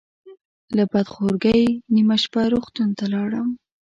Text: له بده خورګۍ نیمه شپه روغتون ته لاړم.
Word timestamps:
له 0.75 0.83
بده 0.91 1.09
خورګۍ 1.11 1.63
نیمه 1.93 2.17
شپه 2.23 2.41
روغتون 2.53 2.89
ته 2.97 3.05
لاړم. 3.13 3.47